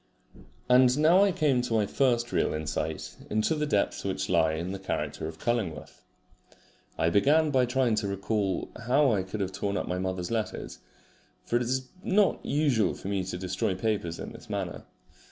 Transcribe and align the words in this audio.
And 0.67 0.97
now 0.97 1.23
I 1.23 1.31
came 1.31 1.61
to 1.61 1.75
my 1.75 1.85
first 1.85 2.31
real 2.31 2.55
insight 2.55 3.17
into 3.29 3.53
the 3.53 3.67
depths 3.67 4.03
which 4.03 4.29
lie 4.29 4.53
in 4.53 4.71
the 4.71 4.79
character 4.79 5.27
of 5.27 5.37
Cullingworth. 5.37 6.01
I 6.97 7.11
began 7.11 7.51
by 7.51 7.67
trying 7.67 7.93
to 7.97 8.07
recall 8.07 8.71
how 8.87 9.11
I 9.13 9.21
could 9.21 9.41
have 9.41 9.51
torn 9.51 9.77
up 9.77 9.87
my 9.87 9.99
mother's 9.99 10.31
letters, 10.31 10.79
for 11.45 11.57
it 11.57 11.61
is 11.61 11.89
not 12.03 12.43
usual 12.43 12.95
for 12.95 13.09
me 13.09 13.23
to 13.25 13.37
destroy 13.37 13.75
papers 13.75 14.17
in 14.17 14.31
this 14.31 14.49
manner. 14.49 14.85